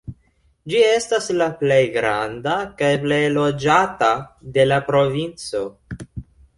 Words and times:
Ĝi 0.71 0.79
estas 0.85 1.27
la 1.41 1.49
plej 1.59 1.77
granda 1.99 2.57
kaj 2.81 2.91
plej 3.05 3.21
loĝata 3.37 4.13
de 4.59 4.69
la 4.75 4.85
provinco. 4.93 5.67